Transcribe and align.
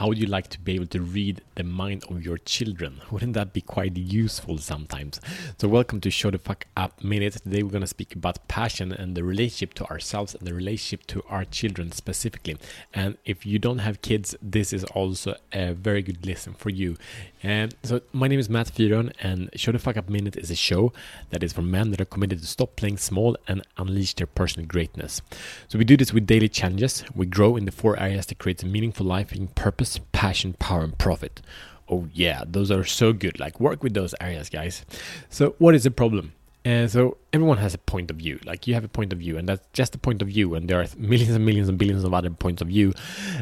How 0.00 0.08
would 0.08 0.16
you 0.16 0.28
like 0.28 0.48
to 0.48 0.58
be 0.58 0.76
able 0.76 0.86
to 0.86 1.02
read 1.02 1.42
the 1.56 1.62
mind 1.62 2.04
of 2.08 2.24
your 2.24 2.38
children? 2.38 3.02
Wouldn't 3.10 3.34
that 3.34 3.52
be 3.52 3.60
quite 3.60 3.98
useful 3.98 4.56
sometimes? 4.56 5.20
So, 5.58 5.68
welcome 5.68 6.00
to 6.00 6.10
Show 6.10 6.30
the 6.30 6.38
Fuck 6.38 6.64
Up 6.74 7.04
Minute. 7.04 7.34
Today, 7.34 7.62
we're 7.62 7.68
going 7.68 7.82
to 7.82 7.86
speak 7.86 8.14
about 8.14 8.48
passion 8.48 8.92
and 8.92 9.14
the 9.14 9.22
relationship 9.22 9.74
to 9.74 9.84
ourselves 9.90 10.34
and 10.34 10.48
the 10.48 10.54
relationship 10.54 11.06
to 11.08 11.22
our 11.28 11.44
children 11.44 11.92
specifically. 11.92 12.56
And 12.94 13.18
if 13.26 13.44
you 13.44 13.58
don't 13.58 13.80
have 13.80 14.00
kids, 14.00 14.34
this 14.40 14.72
is 14.72 14.84
also 14.84 15.34
a 15.52 15.74
very 15.74 16.00
good 16.00 16.26
lesson 16.26 16.54
for 16.54 16.70
you. 16.70 16.96
And 17.42 17.74
so, 17.82 18.00
my 18.14 18.26
name 18.26 18.38
is 18.38 18.48
Matt 18.48 18.68
Fyron, 18.68 19.12
and 19.20 19.50
Show 19.54 19.72
the 19.72 19.78
Fuck 19.78 19.98
Up 19.98 20.08
Minute 20.08 20.36
is 20.36 20.50
a 20.50 20.56
show 20.56 20.94
that 21.28 21.42
is 21.42 21.52
for 21.52 21.60
men 21.60 21.90
that 21.90 22.00
are 22.00 22.06
committed 22.06 22.40
to 22.40 22.46
stop 22.46 22.74
playing 22.74 22.96
small 22.96 23.36
and 23.46 23.60
unleash 23.76 24.14
their 24.14 24.26
personal 24.26 24.66
greatness. 24.66 25.20
So, 25.68 25.78
we 25.78 25.84
do 25.84 25.98
this 25.98 26.14
with 26.14 26.26
daily 26.26 26.48
challenges. 26.48 27.04
We 27.14 27.26
grow 27.26 27.56
in 27.56 27.66
the 27.66 27.72
four 27.72 28.00
areas 28.00 28.24
that 28.26 28.38
create 28.38 28.62
a 28.62 28.66
meaningful 28.66 29.04
life 29.04 29.30
in 29.32 29.48
purpose, 29.48 29.89
passion, 30.12 30.54
power, 30.54 30.82
and 30.82 30.96
profit. 30.96 31.40
Oh, 31.88 32.08
yeah, 32.12 32.44
those 32.46 32.70
are 32.70 32.84
so 32.84 33.12
good. 33.12 33.40
Like, 33.40 33.58
work 33.58 33.82
with 33.82 33.94
those 33.94 34.14
areas, 34.20 34.48
guys. 34.48 34.84
So, 35.28 35.56
what 35.58 35.74
is 35.74 35.84
the 35.84 35.90
problem? 35.90 36.32
And 36.64 36.90
so 36.90 37.16
everyone 37.32 37.56
has 37.58 37.72
a 37.72 37.78
point 37.78 38.10
of 38.10 38.18
view. 38.18 38.38
Like 38.44 38.66
you 38.66 38.74
have 38.74 38.84
a 38.84 38.88
point 38.88 39.12
of 39.14 39.18
view, 39.18 39.38
and 39.38 39.48
that's 39.48 39.66
just 39.72 39.94
a 39.94 39.98
point 39.98 40.20
of 40.20 40.28
view. 40.28 40.54
And 40.54 40.68
there 40.68 40.80
are 40.80 40.86
millions 40.98 41.34
and 41.34 41.44
millions 41.44 41.68
and 41.70 41.78
billions 41.78 42.04
of 42.04 42.12
other 42.12 42.28
points 42.30 42.60
of 42.60 42.68
view. 42.68 42.92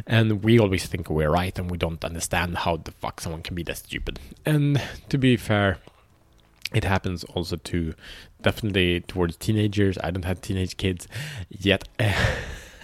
And 0.06 0.44
we 0.44 0.58
always 0.58 0.86
think 0.86 1.10
we're 1.10 1.30
right, 1.30 1.56
and 1.58 1.70
we 1.70 1.78
don't 1.78 2.04
understand 2.04 2.58
how 2.58 2.76
the 2.76 2.92
fuck 2.92 3.20
someone 3.20 3.42
can 3.42 3.56
be 3.56 3.64
that 3.64 3.78
stupid. 3.78 4.20
And 4.46 4.80
to 5.08 5.18
be 5.18 5.36
fair, 5.36 5.78
it 6.72 6.84
happens 6.84 7.24
also 7.24 7.56
to 7.56 7.94
definitely 8.42 9.00
towards 9.00 9.36
teenagers. 9.36 9.98
I 10.02 10.12
don't 10.12 10.24
have 10.24 10.40
teenage 10.40 10.76
kids 10.76 11.08
yet. 11.50 11.88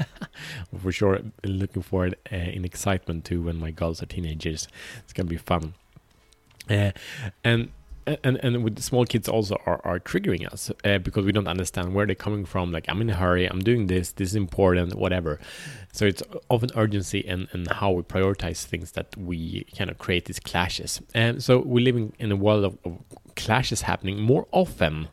for 0.83 0.93
sure 0.93 1.21
looking 1.45 1.83
forward 1.83 2.17
uh, 2.33 2.37
in 2.37 2.65
excitement 2.65 3.25
to 3.27 3.43
when 3.43 3.57
my 3.57 3.71
girls 3.71 4.03
are 4.03 4.07
teenagers. 4.07 4.69
It's 4.99 5.13
gonna 5.13 5.29
be 5.29 5.37
fun. 5.37 5.75
Uh, 6.69 6.93
and 7.43 7.71
and 8.07 8.39
and 8.43 8.63
with 8.63 8.83
small 8.83 9.07
kids 9.07 9.29
also 9.29 9.57
are, 9.67 9.81
are 9.85 9.99
triggering 9.99 10.51
us 10.51 10.71
uh, 10.85 10.99
because 10.99 11.25
we 11.25 11.33
don't 11.33 11.49
understand 11.49 11.95
where 11.95 12.07
they're 12.07 12.15
coming 12.15 12.45
from. 12.45 12.71
Like 12.71 12.85
i'm 12.89 13.01
in 13.01 13.11
a 13.11 13.15
hurry. 13.15 13.47
I'm 13.47 13.61
doing 13.61 13.87
this. 13.87 14.13
This 14.13 14.31
is 14.31 14.37
important 14.37 14.95
whatever. 14.95 15.41
So 15.93 16.05
it's 16.05 16.23
often 16.49 16.71
urgency 16.77 17.27
and 17.27 17.49
and 17.53 17.71
how 17.71 17.93
we 17.93 18.03
prioritize 18.03 18.65
things 18.65 18.93
that 18.93 19.17
we 19.17 19.65
kind 19.77 19.91
of 19.91 19.99
create 19.99 20.27
these 20.27 20.41
clashes. 20.41 21.01
And 21.15 21.43
so 21.43 21.59
we're 21.59 21.85
living 21.85 22.13
in 22.19 22.31
a 22.33 22.37
world 22.37 22.65
of, 22.65 22.79
of 22.85 22.99
clashes 23.37 23.83
happening 23.83 24.21
more 24.21 24.47
often 24.53 25.09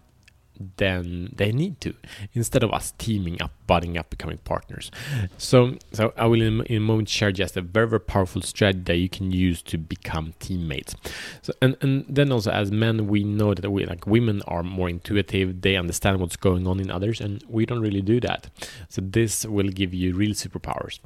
than 0.77 1.33
they 1.35 1.51
need 1.51 1.79
to 1.81 1.93
instead 2.33 2.63
of 2.63 2.71
us 2.71 2.93
teaming 2.97 3.41
up 3.41 3.51
budding 3.67 3.97
up 3.97 4.09
becoming 4.09 4.37
partners. 4.39 4.91
So 5.37 5.77
so 5.91 6.13
i 6.17 6.25
will 6.25 6.41
in, 6.41 6.61
in, 6.65 6.77
a 6.77 6.79
moment 6.79 7.09
share 7.09 7.31
just 7.31 7.57
a 7.57 7.61
very 7.61 7.87
very 7.87 7.99
powerful 7.99 8.41
strategy 8.41 8.83
that 8.85 8.97
you 8.97 9.09
can 9.09 9.31
use 9.31 9.61
to 9.63 9.77
become 9.77 10.33
teammates. 10.39 10.95
So 11.41 11.53
and 11.61 11.75
and 11.81 12.05
then 12.07 12.31
also 12.31 12.51
as 12.51 12.71
men 12.71 13.07
we 13.07 13.23
know 13.23 13.53
that 13.53 13.69
we 13.69 13.85
like 13.85 14.05
women 14.05 14.41
are 14.47 14.63
more 14.63 14.89
intuitive 14.89 15.61
they 15.61 15.75
understand 15.75 16.19
what's 16.19 16.37
going 16.37 16.67
on 16.67 16.79
in 16.79 16.91
others 16.91 17.21
and 17.21 17.43
we 17.47 17.65
don't 17.65 17.81
really 17.81 18.01
do 18.01 18.19
that. 18.21 18.49
So 18.89 19.01
this 19.01 19.45
will 19.45 19.69
give 19.69 19.93
you 19.93 20.13
real 20.13 20.31
superpowers. 20.31 20.99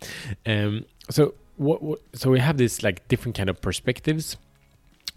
Um 0.45 0.85
so 1.09 1.35
what, 1.57 1.81
what 1.81 1.99
so 2.13 2.31
we 2.31 2.39
have 2.39 2.57
this 2.57 2.83
like 2.83 3.07
different 3.07 3.35
kind 3.35 3.49
of 3.49 3.61
perspectives. 3.61 4.37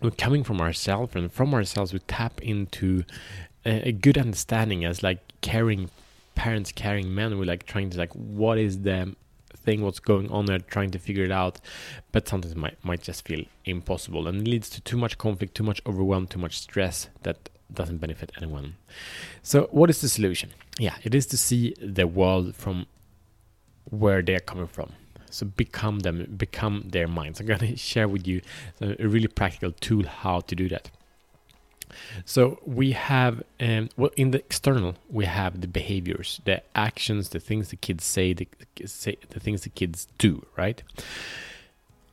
We're 0.00 0.10
coming 0.10 0.44
from 0.44 0.60
ourselves 0.60 1.16
and 1.16 1.32
from 1.32 1.52
ourselves 1.54 1.92
we 1.92 1.98
tap 2.00 2.40
into 2.40 3.04
a, 3.68 3.92
good 3.92 4.18
understanding 4.18 4.84
as 4.84 5.02
like 5.02 5.20
caring 5.40 5.90
parents 6.34 6.70
caring 6.70 7.12
men 7.14 7.38
we're 7.38 7.44
like 7.44 7.66
trying 7.66 7.90
to 7.90 7.98
like 7.98 8.12
what 8.12 8.58
is 8.58 8.82
the 8.82 9.14
thing 9.56 9.82
what's 9.82 9.98
going 9.98 10.30
on 10.30 10.46
there 10.46 10.58
trying 10.58 10.90
to 10.90 10.98
figure 10.98 11.24
it 11.24 11.32
out. 11.32 11.60
But 12.12 12.28
sometimes 12.28 12.54
might 12.54 12.82
might 12.84 13.02
just 13.02 13.26
feel 13.26 13.44
impossible 13.64 14.26
and 14.28 14.40
it 14.42 14.50
leads 14.50 14.70
to 14.70 14.80
too 14.80 14.96
much 14.96 15.18
conflict 15.18 15.54
too 15.54 15.64
much 15.64 15.80
overwhelm 15.86 16.26
too 16.26 16.38
much 16.38 16.58
stress 16.58 17.08
that 17.22 17.50
doesn't 17.72 17.98
benefit 17.98 18.32
anyone. 18.38 18.76
So 19.42 19.68
what 19.70 19.90
is 19.90 20.00
the 20.00 20.08
solution? 20.08 20.50
Yeah 20.78 20.96
it 21.02 21.14
is 21.14 21.26
to 21.26 21.36
see 21.36 21.74
the 21.80 22.06
world 22.06 22.54
from 22.56 22.86
where 23.90 24.22
they're 24.22 24.40
coming 24.40 24.66
from. 24.66 24.92
So 25.30 25.44
become 25.46 26.00
them 26.00 26.34
become 26.36 26.84
their 26.86 27.08
minds. 27.08 27.40
I'm 27.40 27.46
going 27.46 27.60
to 27.74 27.76
share 27.76 28.08
with 28.08 28.26
you 28.26 28.40
a 28.80 29.06
really 29.06 29.28
practical 29.28 29.72
tool 29.72 30.04
how 30.06 30.40
to 30.40 30.54
do 30.54 30.68
that 30.68 30.90
so 32.24 32.58
we 32.64 32.92
have, 32.92 33.42
um, 33.60 33.88
well, 33.96 34.10
in 34.16 34.30
the 34.30 34.38
external, 34.38 34.94
we 35.10 35.24
have 35.24 35.60
the 35.60 35.68
behaviors, 35.68 36.40
the 36.44 36.62
actions, 36.74 37.30
the 37.30 37.40
things 37.40 37.68
the 37.70 37.76
kids 37.76 38.04
say, 38.04 38.32
the, 38.32 38.48
say, 38.84 39.16
the 39.30 39.40
things 39.40 39.62
the 39.62 39.70
kids 39.70 40.08
do, 40.18 40.44
right? 40.56 40.82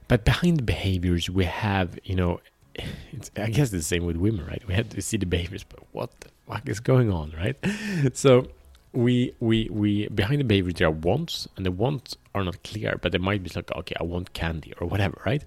But 0.07 0.25
behind 0.25 0.57
the 0.57 0.63
behaviors, 0.63 1.29
we 1.29 1.45
have, 1.45 1.97
you 2.03 2.15
know, 2.15 2.41
I 3.37 3.49
guess 3.49 3.69
the 3.69 3.81
same 3.81 4.05
with 4.05 4.17
women, 4.17 4.45
right? 4.45 4.63
We 4.67 4.73
have 4.73 4.89
to 4.89 5.01
see 5.01 5.17
the 5.17 5.25
behaviors, 5.25 5.63
but 5.63 5.79
what 5.91 6.11
the 6.21 6.29
fuck 6.47 6.67
is 6.67 6.79
going 6.79 7.11
on, 7.11 7.33
right? 7.37 7.57
So 8.13 8.47
we 8.95 9.33
we 9.39 9.67
we 9.69 10.07
behind 10.07 10.39
the 10.39 10.45
behavior 10.45 10.71
there 10.71 10.87
are 10.87 10.91
wants, 10.91 11.47
and 11.57 11.65
the 11.65 11.71
wants 11.71 12.15
are 12.33 12.43
not 12.43 12.63
clear, 12.63 12.97
but 13.01 13.11
they 13.11 13.17
might 13.17 13.43
be 13.43 13.51
like, 13.55 13.71
okay, 13.75 13.95
I 13.99 14.03
want 14.03 14.33
candy 14.33 14.73
or 14.79 14.87
whatever, 14.87 15.21
right? 15.25 15.43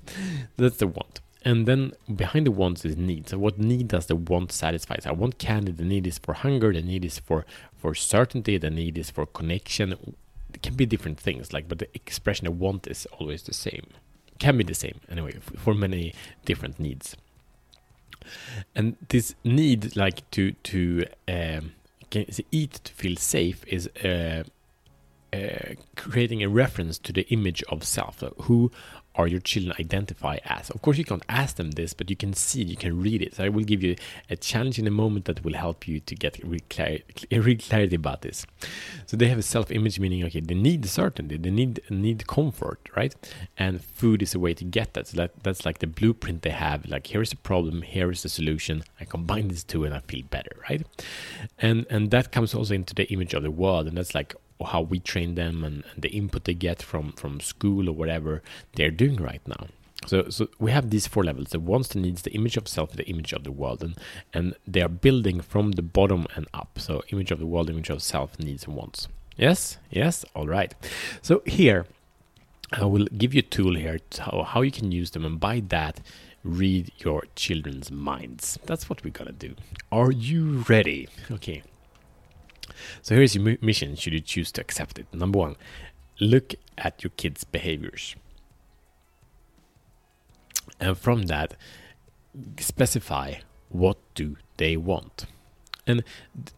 That's 0.57 0.77
the 0.77 0.87
want. 0.87 1.21
And 1.49 1.65
then 1.65 1.93
behind 2.15 2.47
the 2.47 2.51
wants 2.51 2.85
is 2.85 2.99
need. 2.99 3.31
So 3.31 3.39
what 3.39 3.59
need 3.59 3.89
does 3.89 4.05
the 4.05 4.17
want 4.17 4.53
satisfy? 4.53 4.97
So 5.01 5.09
I 5.09 5.13
want 5.15 5.39
candy. 5.39 5.73
The 5.73 5.83
need 5.83 6.07
is 6.07 6.19
for 6.19 6.35
hunger. 6.35 6.75
The 6.75 6.83
need 6.83 7.07
is 7.07 7.19
for 7.19 7.47
for 7.75 7.95
certainty. 7.95 8.59
The 8.59 8.69
need 8.69 8.99
is 8.99 9.09
for 9.11 9.25
connection. 9.25 10.15
It 10.53 10.63
can 10.63 10.75
be 10.75 10.85
different 10.85 11.19
things. 11.19 11.55
Like, 11.55 11.67
but 11.67 11.79
the 11.79 11.89
expression 11.95 12.47
of 12.47 12.61
want 12.61 12.87
is 12.87 13.07
always 13.19 13.45
the 13.45 13.55
same. 13.55 13.87
Can 14.39 14.59
be 14.59 14.65
the 14.65 14.75
same 14.75 15.01
anyway 15.09 15.39
for 15.57 15.73
many 15.73 16.13
different 16.45 16.79
needs. 16.79 17.17
And 18.75 18.97
this 19.09 19.35
need, 19.43 19.97
like 19.97 20.31
to 20.33 20.53
to 20.53 21.07
um, 21.29 21.73
eat 22.51 22.73
to 22.85 22.93
feel 22.93 23.17
safe, 23.17 23.65
is 23.67 23.89
uh, 24.05 24.43
uh, 25.33 25.75
creating 25.97 26.43
a 26.43 26.49
reference 26.49 26.99
to 26.99 27.13
the 27.13 27.23
image 27.29 27.63
of 27.65 27.85
self. 27.85 28.23
Who 28.43 28.71
are 29.15 29.27
your 29.27 29.41
children 29.41 29.75
identify 29.81 30.39
as? 30.45 30.71
Of 30.71 30.81
course, 30.81 30.97
you 30.97 31.05
can't 31.05 31.25
ask 31.29 31.57
them 31.57 31.73
this, 31.73 31.93
but 31.93 32.09
you 32.09 32.15
can 32.15 32.33
see, 32.35 32.63
you 32.63 32.77
can 32.77 33.03
read 33.03 33.21
it. 33.21 33.35
So 33.35 33.45
I 33.45 33.49
will 33.49 33.65
give 33.65 33.83
you 33.83 33.97
a 34.31 34.37
challenge 34.37 34.79
in 34.79 34.87
a 34.87 34.93
moment 34.93 35.25
that 35.25 35.45
will 35.45 35.55
help 35.55 35.89
you 35.89 35.99
to 36.01 36.15
get 36.15 36.41
clarity, 36.71 37.05
real 37.33 37.59
clarity 37.59 37.97
about 37.97 38.23
this. 38.23 38.47
So 39.07 39.17
they 39.17 39.27
have 39.27 39.39
a 39.39 39.43
self-image, 39.43 39.99
meaning 39.99 40.25
okay, 40.25 40.41
they 40.41 40.55
need 40.55 40.87
certainty, 40.87 41.37
they 41.37 41.51
need 41.51 41.81
need 41.91 42.27
comfort, 42.29 42.89
right? 42.97 43.15
And 43.59 43.85
food 43.85 44.23
is 44.23 44.35
a 44.35 44.39
way 44.39 44.55
to 44.55 44.65
get 44.65 44.95
that. 44.95 45.09
So 45.09 45.17
that 45.17 45.43
that's 45.43 45.67
like 45.67 45.81
the 45.81 45.89
blueprint 45.89 46.43
they 46.43 46.51
have. 46.51 46.87
Like 46.87 47.09
here 47.09 47.21
is 47.21 47.31
the 47.31 47.37
problem, 47.37 47.83
here 47.83 48.11
is 48.11 48.23
the 48.23 48.29
solution. 48.29 48.85
I 49.01 49.05
combine 49.05 49.49
these 49.49 49.65
two, 49.65 49.85
and 49.85 49.95
I 49.95 50.01
feel 50.01 50.25
better, 50.31 50.57
right? 50.71 50.87
And 51.59 51.87
and 51.91 52.13
that 52.13 52.31
comes 52.31 52.55
also 52.55 52.75
into 52.75 52.95
the 52.95 53.11
image 53.13 53.35
of 53.35 53.43
the 53.43 53.51
world, 53.51 53.89
and 53.89 53.97
that's 53.97 54.15
like 54.15 54.37
how 54.67 54.81
we 54.81 54.99
train 54.99 55.35
them 55.35 55.65
and, 55.65 55.85
and 55.93 56.03
the 56.03 56.11
input 56.11 56.45
they 56.45 56.55
get 56.55 56.83
from 56.83 57.13
from 57.13 57.41
school 57.41 57.89
or 57.89 57.93
whatever 57.93 58.43
they're 58.75 58.91
doing 58.91 59.17
right 59.17 59.43
now. 59.47 59.69
So, 60.07 60.29
so 60.31 60.49
we 60.59 60.71
have 60.71 60.91
these 60.91 61.07
four 61.07 61.25
levels: 61.25 61.49
the 61.49 61.61
wants, 61.61 61.89
the 61.89 61.99
needs, 62.01 62.23
the 62.23 62.33
image 62.33 62.57
of 62.57 62.69
self, 62.69 62.93
the 62.93 63.09
image 63.09 63.33
of 63.33 63.45
the 63.45 63.53
world, 63.53 63.83
and 63.83 63.97
and 64.33 64.55
they 64.67 64.81
are 64.81 64.89
building 64.89 65.41
from 65.41 65.73
the 65.73 65.83
bottom 65.83 66.27
and 66.37 66.47
up. 66.55 66.79
So, 66.79 67.03
image 67.11 67.31
of 67.31 67.41
the 67.41 67.47
world, 67.47 67.69
image 67.69 67.91
of 67.91 68.03
self, 68.03 68.39
needs, 68.39 68.65
and 68.65 68.77
wants. 68.77 69.09
Yes, 69.37 69.79
yes, 69.91 70.25
all 70.35 70.47
right. 70.47 70.75
So 71.23 71.43
here, 71.47 71.87
I 72.73 72.85
will 72.85 73.07
give 73.17 73.35
you 73.35 73.39
a 73.39 73.43
tool 73.43 73.77
here 73.77 73.99
to 74.11 74.23
how, 74.23 74.43
how 74.43 74.63
you 74.63 74.73
can 74.73 74.91
use 74.91 75.13
them, 75.13 75.25
and 75.25 75.39
by 75.39 75.61
that, 75.69 76.01
read 76.43 76.91
your 76.99 77.25
children's 77.37 77.91
minds. 77.91 78.59
That's 78.67 78.89
what 78.91 79.05
we're 79.05 79.11
gonna 79.11 79.33
do. 79.33 79.55
Are 79.93 80.11
you 80.11 80.65
ready? 80.69 81.09
Okay, 81.31 81.63
so 83.03 83.15
here's 83.15 83.35
your 83.35 83.57
mission 83.61 83.95
should 83.97 84.13
you 84.13 84.21
choose 84.21 84.53
to 84.53 84.61
accept 84.61 84.99
it. 84.99 85.07
Number 85.13 85.39
one, 85.39 85.57
look 86.21 86.55
at 86.77 87.03
your 87.03 87.11
kids' 87.17 87.45
behaviors. 87.45 88.17
And 90.81 90.97
from 90.97 91.23
that, 91.23 91.55
specify 92.59 93.35
what 93.69 93.99
do 94.15 94.37
they 94.57 94.77
want. 94.77 95.27
And 95.87 96.05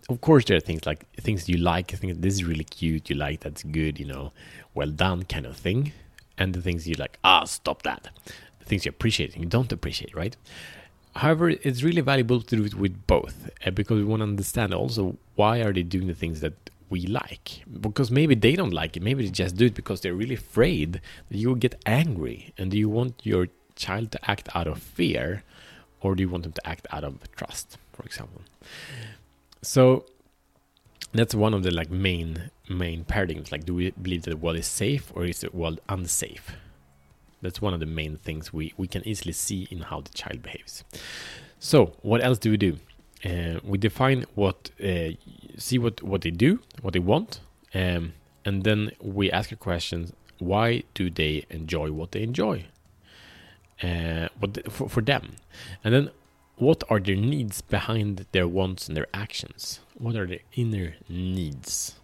of 0.09 0.21
course, 0.21 0.45
there 0.45 0.57
are 0.57 0.61
things 0.61 0.85
like 0.85 1.11
things 1.15 1.49
you 1.49 1.57
like, 1.57 1.95
I 1.95 1.97
think 1.97 2.21
this 2.21 2.35
is 2.35 2.45
really 2.45 2.65
cute, 2.65 3.09
you 3.11 3.17
like 3.17 3.41
that's 3.41 3.63
good, 3.63 4.01
you 4.01 4.07
know, 4.07 4.33
well 4.75 4.91
done 4.91 5.23
kind 5.23 5.47
of 5.47 5.57
thing. 5.57 5.93
And 6.37 6.53
the 6.55 6.61
things 6.61 6.89
you 6.89 6.95
like, 6.95 7.19
ah, 7.23 7.45
stop 7.45 7.83
that. 7.83 8.09
The 8.59 8.65
things 8.65 8.85
you 8.85 8.91
appreciate 8.91 9.35
and 9.35 9.45
you 9.45 9.49
don't 9.49 9.71
appreciate, 9.73 10.15
right? 10.15 10.37
However, 11.17 11.51
it's 11.51 11.83
really 11.83 12.03
valuable 12.03 12.41
to 12.41 12.57
do 12.57 12.65
it 12.65 12.75
with 12.75 13.07
both 13.07 13.51
uh, 13.67 13.71
because 13.71 13.99
we 13.99 14.05
want 14.05 14.21
to 14.21 14.25
understand 14.25 14.73
also 14.73 15.17
why 15.35 15.59
are 15.59 15.73
they 15.73 15.83
doing 15.83 16.07
the 16.07 16.15
things 16.15 16.41
that 16.41 16.71
we 16.89 17.07
like? 17.07 17.63
Because 17.81 18.11
maybe 18.11 18.35
they 18.35 18.55
don't 18.55 18.73
like 18.73 18.97
it 18.97 19.03
maybe 19.03 19.25
they 19.25 19.31
just 19.31 19.57
do 19.57 19.67
it 19.67 19.75
because 19.75 20.01
they're 20.01 20.15
really 20.15 20.37
afraid 20.37 21.01
that 21.31 21.37
you 21.37 21.49
will 21.49 21.57
get 21.57 21.81
angry. 21.87 22.53
And 22.57 22.71
do 22.71 22.79
you 22.79 22.89
want 22.89 23.21
your 23.25 23.49
child 23.75 24.13
to 24.13 24.31
act 24.31 24.49
out 24.55 24.67
of 24.67 24.79
fear 24.79 25.43
or 26.01 26.15
do 26.15 26.23
you 26.23 26.29
want 26.29 26.45
them 26.45 26.53
to 26.53 26.67
act 26.67 26.87
out 26.93 27.05
of 27.05 27.19
trust 27.33 27.79
for 27.93 28.05
example? 28.05 28.43
So 29.63 30.07
that's 31.13 31.35
one 31.35 31.55
of 31.55 31.65
the 31.65 31.73
like 31.73 31.91
main 31.91 32.51
main 32.69 33.03
paradigms. 33.05 33.51
Like 33.51 33.65
do 33.65 33.75
we 33.75 33.91
believe 33.91 34.23
that 34.23 34.31
the 34.31 34.37
world 34.37 34.59
is 34.59 34.67
safe 34.67 35.11
or 35.15 35.25
is 35.25 35.41
the 35.41 35.51
world 35.53 35.81
unsafe 35.89 36.53
That's 37.43 37.61
one 37.61 37.75
of 37.75 37.81
the 37.81 37.87
main 37.87 38.17
things 38.17 38.53
we, 38.53 38.75
we 38.77 38.87
can 38.87 39.07
easily 39.07 39.33
see 39.33 39.67
in 39.71 39.81
how 39.81 40.01
the 40.01 40.11
child 40.11 40.43
behaves. 40.43 40.85
So, 41.59 41.93
what 42.03 42.23
else 42.23 42.39
do 42.39 42.51
we 42.51 42.57
do? 42.57 42.79
Uh, 43.25 43.61
we 43.63 43.79
define 43.79 44.25
what, 44.35 44.71
uh, 44.83 45.11
see 45.59 45.79
what, 45.79 46.03
what 46.03 46.23
they 46.23 46.31
do, 46.31 46.61
what 46.81 46.95
they 46.95 47.01
want, 47.01 47.41
um, 47.75 48.15
and 48.45 48.65
then 48.65 48.93
we 49.01 49.31
ask 49.31 49.53
a 49.53 49.57
question 49.57 50.13
why 50.39 50.83
do 50.95 51.11
they 51.11 51.45
enjoy 51.51 51.93
what 51.93 52.13
they 52.13 52.23
enjoy? 52.23 52.65
Uh, 53.83 54.29
what 54.39 54.73
for, 54.73 54.89
for 54.89 55.03
them, 55.03 55.37
and 55.85 55.95
then 55.95 56.11
what 56.57 56.83
are 56.91 57.01
their 57.01 57.17
needs 57.17 57.61
behind 57.61 58.27
their 58.33 58.49
wants 58.49 58.89
and 58.89 58.97
their 58.97 59.07
actions? 59.13 59.81
What 59.95 60.17
are 60.17 60.27
their 60.27 60.41
inner 60.55 60.95
needs? 61.09 62.00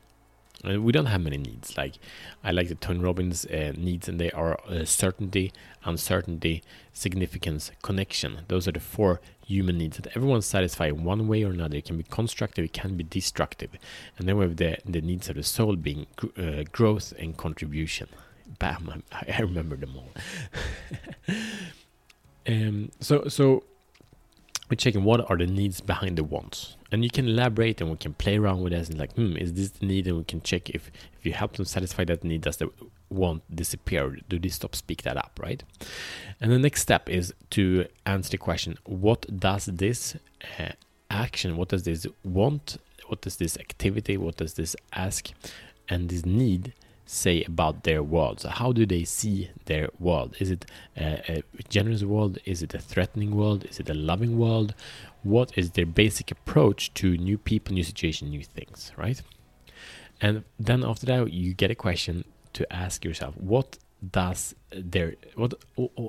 And 0.67 0.85
we 0.85 0.93
don't 0.93 1.07
have 1.07 1.23
many 1.23 1.39
needs. 1.39 1.77
Like 1.77 1.95
I 2.43 2.51
like 2.51 2.69
the 2.69 2.75
Tony 2.75 2.99
Robbins 2.99 3.47
uh, 3.47 3.73
needs, 3.77 4.09
and 4.09 4.21
they 4.21 4.31
are 4.33 4.59
uh, 4.69 4.85
certainty, 4.85 5.53
uncertainty, 5.85 6.63
significance, 6.93 7.71
connection. 7.83 8.41
Those 8.49 8.67
are 8.67 8.73
the 8.73 8.81
four 8.81 9.21
human 9.47 9.79
needs 9.79 9.97
that 9.97 10.09
everyone 10.17 10.43
satisfied 10.43 10.91
in 10.91 11.05
one 11.05 11.29
way 11.29 11.45
or 11.45 11.53
another. 11.53 11.77
It 11.77 11.85
can 11.85 11.97
be 11.97 12.03
constructive, 12.03 12.65
it 12.65 12.73
can 12.73 12.97
be 12.97 13.05
destructive, 13.05 13.71
and 14.19 14.29
then 14.29 14.37
we 14.37 14.45
have 14.45 14.57
the 14.57 14.79
the 14.85 15.01
needs 15.01 15.29
of 15.29 15.37
the 15.37 15.43
soul 15.43 15.77
being 15.77 16.07
uh, 16.37 16.65
growth 16.73 17.13
and 17.19 17.37
contribution. 17.37 18.09
Bam! 18.59 19.03
I, 19.13 19.35
I 19.39 19.41
remember 19.41 19.77
them 19.77 19.95
all. 19.97 20.13
um. 22.49 22.91
So 23.01 23.29
so 23.29 23.65
we're 24.69 24.77
checking 24.77 25.05
what 25.05 25.29
are 25.31 25.37
the 25.37 25.47
needs 25.47 25.81
behind 25.81 26.19
the 26.19 26.25
wants. 26.25 26.77
And 26.91 27.05
you 27.05 27.11
can 27.11 27.29
elaborate 27.29 27.81
and 27.81 27.91
we 27.91 27.97
can 27.97 28.15
play 28.15 28.39
around 28.39 28.63
with 28.63 28.73
this 28.73 28.89
and 28.89 28.99
like 28.99 29.15
hmm 29.15 29.37
is 29.37 29.55
this 29.55 29.71
the 29.71 29.87
need? 29.87 30.07
And 30.07 30.19
we 30.19 30.25
can 30.25 30.41
check 30.41 30.71
if 30.71 30.91
if 31.19 31.27
you 31.27 31.33
help 31.33 31.57
them 31.57 31.65
satisfy 31.65 32.05
that 32.05 32.25
need 32.25 32.43
does 32.43 32.57
the 32.59 32.71
want 33.09 33.43
disappear? 33.55 34.17
Do 34.29 34.39
they 34.39 34.49
stop 34.49 34.75
speak 34.75 35.03
that 35.03 35.17
up 35.17 35.39
right? 35.43 35.63
And 36.41 36.53
the 36.53 36.59
next 36.59 36.83
step 36.83 37.09
is 37.09 37.33
to 37.51 37.87
answer 38.05 38.31
the 38.31 38.39
question 38.39 38.77
what 38.85 39.27
does 39.39 39.67
this 39.67 40.17
uh, 40.59 40.73
action 41.11 41.57
what 41.57 41.69
does 41.69 41.85
this 41.85 42.07
want 42.25 42.79
what 43.07 43.21
does 43.21 43.37
this 43.37 43.57
activity 43.59 44.17
what 44.17 44.37
does 44.37 44.55
this 44.55 44.75
ask 44.93 45.31
and 45.89 46.09
this 46.09 46.27
need 46.27 46.73
say 47.07 47.45
about 47.45 47.85
their 47.85 48.03
world? 48.03 48.41
So 48.41 48.49
how 48.49 48.73
do 48.73 48.85
they 48.85 49.05
see 49.05 49.51
their 49.65 49.89
world? 49.99 50.37
Is 50.39 50.51
it 50.51 50.67
a, 50.97 51.43
a, 51.59 51.63
generous 51.69 52.03
world? 52.03 52.39
Is 52.45 52.63
it 52.63 52.75
a 52.75 52.79
threatening 52.79 53.35
world? 53.37 53.65
Is 53.65 53.81
it 53.81 53.89
a 53.89 53.95
loving 53.95 54.37
world? 54.39 54.75
What 55.23 55.57
is 55.57 55.71
their 55.71 55.87
basic 55.87 56.31
approach 56.31 56.93
to 56.95 57.17
new 57.17 57.39
people, 57.39 57.75
new 57.75 57.85
situation, 57.85 58.31
new 58.31 58.43
things, 58.43 58.93
right? 58.97 59.23
And 60.21 60.45
then 60.59 60.85
after 60.85 61.07
that, 61.07 61.33
you 61.33 61.55
get 61.55 61.71
a 61.71 61.75
question 61.75 62.25
to 62.55 62.71
ask 62.73 63.05
yourself: 63.05 63.37
What 63.37 63.79
does 64.11 64.55
their 64.71 65.15
what? 65.35 65.55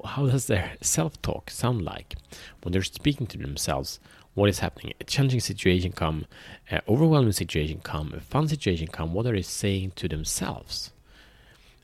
How 0.05 0.27
does 0.27 0.47
their 0.47 0.73
self-talk 0.81 1.49
sound 1.49 1.83
like 1.83 2.15
when 2.61 2.71
they're 2.71 2.83
speaking 2.83 3.27
to 3.27 3.37
themselves? 3.37 3.99
What 4.37 4.49
is 4.49 4.59
happening. 4.59 4.93
A 5.01 5.03
challenging 5.03 5.39
situation 5.39 5.91
come, 5.91 6.27
uh, 6.71 6.79
overwhelming 6.87 7.31
situation 7.31 7.79
come, 7.83 8.13
a 8.15 8.19
fun 8.19 8.47
situation 8.47 8.85
come. 8.85 9.11
What 9.11 9.25
are 9.25 9.33
they 9.33 9.41
saying 9.41 9.93
to 9.95 10.07
themselves? 10.07 10.91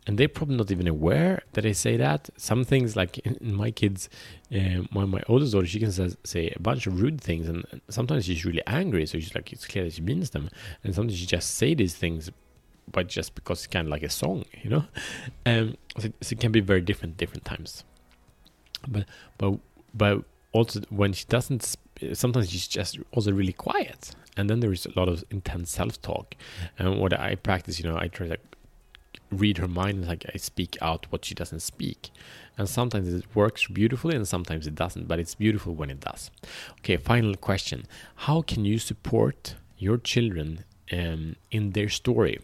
And 0.06 0.20
they're 0.20 0.28
probably 0.28 0.58
not 0.58 0.70
even 0.70 0.88
aware 0.88 1.42
that 1.54 1.62
they 1.62 1.74
say 1.74 1.98
that. 1.98 2.30
Some 2.38 2.64
things, 2.64 2.96
like 2.96 3.18
in, 3.20 3.38
in 3.38 3.56
my 3.56 3.72
kids, 3.72 4.08
uh, 4.54 4.84
my 4.92 5.06
my 5.06 5.24
oldest 5.28 5.54
daughter, 5.54 5.66
she 5.66 5.80
can 5.80 5.92
say, 5.92 6.10
say 6.24 6.54
a 6.56 6.60
bunch 6.60 6.86
of 6.86 7.02
rude 7.02 7.20
things, 7.20 7.50
and 7.50 7.66
sometimes 7.90 8.26
she's 8.26 8.46
really 8.46 8.62
angry. 8.68 9.08
So 9.08 9.18
she's 9.18 9.34
like, 9.34 9.52
it's 9.52 9.66
clear 9.66 9.86
that 9.86 9.94
she 9.94 10.02
means 10.02 10.30
them, 10.30 10.52
and 10.84 10.94
sometimes 10.94 11.18
she 11.18 11.26
just 11.26 11.56
say 11.56 11.74
these 11.74 11.96
things, 11.96 12.30
but 12.92 13.08
just 13.08 13.34
because 13.34 13.60
it's 13.62 13.68
kind 13.68 13.88
of 13.88 13.92
like 13.92 14.04
a 14.04 14.12
song, 14.12 14.46
you 14.62 14.70
know. 14.70 14.86
Um, 15.48 15.76
so, 15.98 16.10
so 16.22 16.34
it 16.34 16.40
can 16.40 16.52
be 16.52 16.62
very 16.62 16.82
different 16.82 17.18
different 17.18 17.46
times. 17.46 17.84
But 18.88 19.06
but 19.40 19.58
but 19.96 20.24
also 20.52 20.82
when 20.90 21.14
she 21.14 21.26
doesn't 21.26 21.76
sometimes 22.14 22.50
she's 22.52 22.68
just 22.68 23.00
also 23.12 23.32
really 23.32 23.54
quiet. 23.54 24.12
And 24.36 24.50
then 24.50 24.60
there 24.60 24.72
is 24.72 24.86
a 24.86 25.00
lot 25.00 25.08
of 25.10 25.24
intense 25.30 25.72
self-talk. 25.72 26.36
And 26.78 27.00
what 27.00 27.14
i 27.20 27.36
practice 27.36 27.80
you 27.80 27.90
know 27.90 27.98
i 27.98 28.08
try 28.08 28.28
to 28.28 28.38
read 29.32 29.58
her 29.58 29.68
mind 29.68 30.08
like 30.08 30.26
i 30.34 30.38
speak 30.38 30.78
out 30.82 31.08
what 31.12 31.26
she 31.26 31.36
doesn't 31.36 31.62
speak. 31.62 32.10
And 32.58 32.70
sometimes 32.70 33.12
it 33.12 33.26
works 33.36 33.68
beautifully 33.68 34.16
and 34.16 34.28
sometimes 34.28 34.68
it 34.68 34.76
doesn't 34.76 35.08
but 35.08 35.20
it's 35.20 35.36
beautiful 35.36 35.74
when 35.74 35.90
it 35.90 36.00
does. 36.00 36.32
Okay 36.80 36.98
final 36.98 37.36
question. 37.36 37.86
How 38.28 38.42
can 38.42 38.66
you 38.66 38.78
support 38.80 39.56
your 39.78 39.98
children 39.98 40.64
um, 40.92 41.36
in 41.52 41.72
their 41.72 41.90
story 41.90 42.40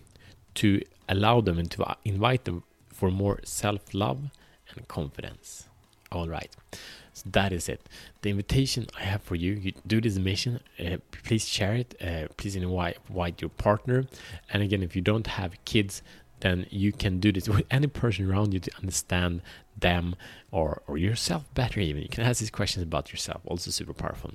to 0.55 0.81
allow 1.07 1.41
them 1.41 1.57
and 1.59 1.69
to 1.71 1.95
invite 2.03 2.45
them 2.45 2.63
for 2.91 3.09
more 3.11 3.39
self-love 3.43 4.31
and 4.71 4.87
confidence? 4.87 5.67
All 6.11 6.27
right 6.27 6.55
so 7.19 7.29
that 7.31 7.51
is 7.51 7.67
it. 7.67 7.81
The 8.21 8.29
invitation 8.29 8.87
I 8.97 9.03
have 9.03 9.21
for 9.21 9.35
you, 9.35 9.53
you 9.53 9.73
do 9.85 9.99
this 9.99 10.17
mission, 10.17 10.61
uh, 10.79 10.97
please 11.23 11.47
share 11.47 11.73
it, 11.73 11.95
uh, 12.01 12.27
please 12.37 12.55
invite, 12.55 12.97
your 13.41 13.49
partner. 13.49 14.05
And 14.51 14.63
again, 14.63 14.81
if 14.83 14.95
you 14.95 15.01
don't 15.01 15.27
have 15.27 15.53
kids, 15.65 16.01
then 16.39 16.65
you 16.69 16.93
can 16.93 17.19
do 17.19 17.31
this 17.33 17.49
with 17.49 17.65
any 17.69 17.87
person 17.87 18.29
around 18.31 18.53
you 18.53 18.61
to 18.61 18.71
understand 18.77 19.41
them 19.77 20.15
or, 20.51 20.81
or 20.87 20.97
yourself 20.97 21.43
better 21.53 21.81
even. 21.81 22.01
You 22.01 22.09
can 22.09 22.23
ask 22.23 22.39
these 22.39 22.49
questions 22.49 22.83
about 22.83 23.11
yourself, 23.11 23.41
also 23.45 23.69
super 23.69 23.93
powerful. 23.93 24.31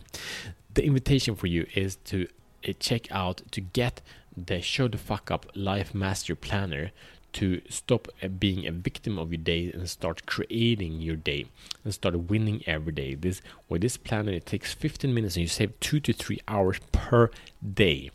The 0.74 0.84
invitation 0.84 1.34
for 1.34 1.46
you 1.46 1.66
is 1.74 1.96
to 2.10 2.28
uh, 2.68 2.72
check 2.78 3.10
out 3.10 3.42
to 3.52 3.60
get 3.62 4.02
the 4.36 4.60
Show 4.60 4.88
the 4.88 4.98
Fuck 4.98 5.30
Up 5.30 5.46
Life 5.54 5.94
Master 5.94 6.34
Planner 6.34 6.90
to 7.34 7.60
stop 7.68 8.08
being 8.38 8.66
a 8.66 8.72
victim 8.72 9.18
of 9.18 9.32
your 9.32 9.42
day 9.42 9.70
and 9.72 9.88
start 9.88 10.26
creating 10.26 11.00
your 11.00 11.16
day 11.16 11.46
and 11.84 11.92
start 11.92 12.18
winning 12.30 12.62
every 12.66 12.92
day. 12.92 13.14
This 13.14 13.42
with 13.68 13.82
this 13.82 13.96
planner 13.96 14.32
it 14.32 14.46
takes 14.46 14.72
15 14.72 15.12
minutes 15.12 15.36
and 15.36 15.42
you 15.42 15.48
save 15.48 15.78
2 15.80 16.00
to 16.00 16.12
3 16.12 16.40
hours 16.48 16.80
per 16.92 17.30
day 17.74 18.10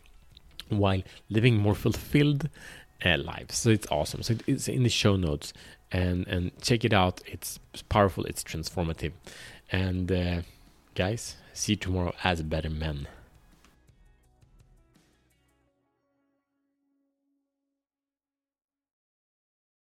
while 0.68 1.02
living 1.28 1.56
more 1.56 1.74
fulfilled 1.74 2.48
uh, 3.04 3.18
lives. 3.18 3.56
So 3.56 3.70
it's 3.70 3.86
awesome. 3.90 4.22
So 4.22 4.36
it's 4.46 4.68
in 4.68 4.82
the 4.82 4.88
show 4.88 5.16
notes 5.16 5.52
and 5.92 6.26
and 6.26 6.50
check 6.62 6.84
it 6.84 6.92
out. 6.92 7.20
It's 7.26 7.58
powerful, 7.88 8.24
it's 8.24 8.42
transformative. 8.42 9.12
And 9.72 10.10
uh, 10.10 10.42
guys, 10.94 11.36
see 11.52 11.72
you 11.72 11.76
tomorrow 11.76 12.14
as 12.24 12.40
a 12.40 12.44
better 12.44 12.70
men. 12.70 13.06